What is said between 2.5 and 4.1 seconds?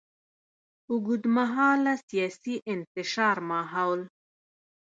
انتشار ماحول.